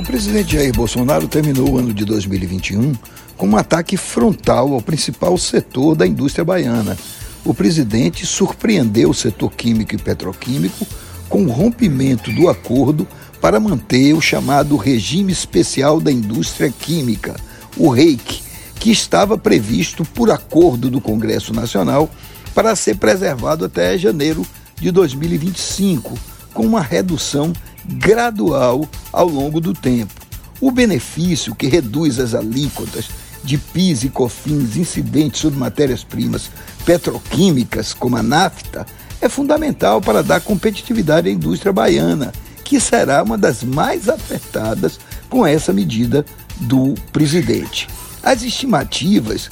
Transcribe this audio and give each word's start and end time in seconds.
O 0.00 0.02
presidente 0.02 0.54
Jair 0.54 0.72
Bolsonaro 0.72 1.28
terminou 1.28 1.72
o 1.72 1.78
ano 1.78 1.92
de 1.92 2.06
2021 2.06 2.94
com 3.36 3.46
um 3.46 3.56
ataque 3.58 3.98
frontal 3.98 4.72
ao 4.72 4.80
principal 4.80 5.36
setor 5.36 5.94
da 5.94 6.06
indústria 6.06 6.42
baiana. 6.42 6.96
O 7.44 7.52
presidente 7.52 8.24
surpreendeu 8.24 9.10
o 9.10 9.14
setor 9.14 9.52
químico 9.52 9.94
e 9.94 9.98
petroquímico 9.98 10.86
com 11.28 11.44
o 11.44 11.50
rompimento 11.50 12.32
do 12.32 12.48
acordo 12.48 13.06
para 13.42 13.60
manter 13.60 14.14
o 14.14 14.22
chamado 14.22 14.74
Regime 14.78 15.32
Especial 15.32 16.00
da 16.00 16.10
Indústria 16.10 16.72
Química, 16.72 17.36
o 17.76 17.90
REIC, 17.90 18.42
que 18.76 18.90
estava 18.90 19.36
previsto 19.36 20.02
por 20.02 20.30
acordo 20.30 20.88
do 20.88 21.02
Congresso 21.02 21.52
Nacional 21.52 22.08
para 22.54 22.74
ser 22.74 22.96
preservado 22.96 23.66
até 23.66 23.98
janeiro 23.98 24.46
de 24.80 24.90
2025, 24.90 26.18
com 26.54 26.64
uma 26.64 26.80
redução 26.80 27.52
gradual 27.90 28.88
ao 29.12 29.28
longo 29.28 29.60
do 29.60 29.72
tempo. 29.72 30.14
O 30.60 30.70
benefício 30.70 31.54
que 31.54 31.66
reduz 31.66 32.18
as 32.18 32.34
alíquotas 32.34 33.08
de 33.42 33.56
PIS 33.56 34.04
e 34.04 34.10
COFINS 34.10 34.76
incidentes 34.76 35.40
sobre 35.40 35.58
matérias-primas 35.58 36.50
petroquímicas, 36.84 37.94
como 37.94 38.16
a 38.16 38.22
nafta, 38.22 38.86
é 39.20 39.28
fundamental 39.28 40.00
para 40.00 40.22
dar 40.22 40.40
competitividade 40.40 41.28
à 41.28 41.32
indústria 41.32 41.72
baiana, 41.72 42.32
que 42.64 42.78
será 42.78 43.22
uma 43.22 43.36
das 43.36 43.62
mais 43.62 44.08
afetadas 44.08 45.00
com 45.28 45.46
essa 45.46 45.72
medida 45.72 46.24
do 46.60 46.94
presidente. 47.12 47.88
As 48.22 48.42
estimativas 48.42 49.50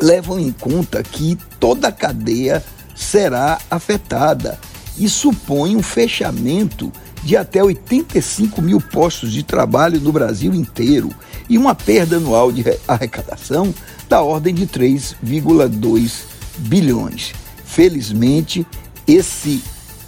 levam 0.00 0.38
em 0.38 0.52
conta 0.52 1.02
que 1.02 1.38
toda 1.58 1.88
a 1.88 1.92
cadeia 1.92 2.62
será 2.94 3.58
afetada 3.70 4.58
e 4.96 5.08
supõe 5.08 5.76
um 5.76 5.82
fechamento 5.82 6.92
de 7.22 7.36
até 7.36 7.62
85 7.62 8.62
mil 8.62 8.80
postos 8.80 9.32
de 9.32 9.42
trabalho 9.42 10.00
no 10.00 10.12
Brasil 10.12 10.54
inteiro 10.54 11.10
e 11.48 11.58
uma 11.58 11.74
perda 11.74 12.16
anual 12.16 12.52
de 12.52 12.64
arrecadação 12.86 13.74
da 14.08 14.22
ordem 14.22 14.54
de 14.54 14.66
3,2 14.66 16.22
bilhões. 16.58 17.32
Felizmente, 17.64 18.66
esse, 19.06 19.62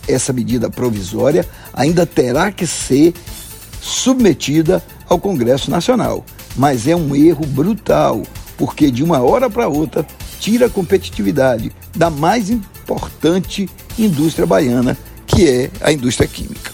essa 0.09 0.33
medida 0.33 0.71
provisória 0.71 1.47
ainda 1.73 2.05
terá 2.07 2.51
que 2.51 2.67
ser 2.67 3.15
submetida 3.81 4.83
ao 5.09 5.19
Congresso 5.19 5.71
Nacional, 5.71 6.25
mas 6.57 6.87
é 6.87 6.95
um 6.95 7.15
erro 7.17 7.47
brutal, 7.47 8.23
porque 8.57 8.91
de 8.91 9.03
uma 9.03 9.21
hora 9.21 9.49
para 9.49 9.69
outra 9.69 10.07
tira 10.39 10.67
a 10.67 10.71
competitividade 10.71 11.73
da 11.97 12.11
mais 12.11 12.51
importante 12.51 13.69
indústria 13.99 14.47
baiana, 14.47 14.97
que 15.27 15.49
é 15.49 15.71
a 15.81 15.93
indústria 15.93 16.29
química. 16.29 16.70